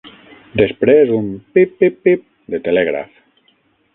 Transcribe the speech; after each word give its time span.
Després, 0.61 1.11
un 1.17 1.27
«pip-pip-pip» 1.57 2.25
de 2.55 2.61
telègraf 2.69 3.23